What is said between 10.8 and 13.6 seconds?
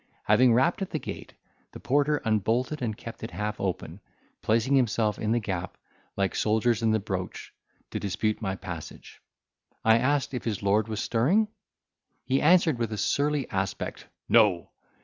was stirring? He answered with a surly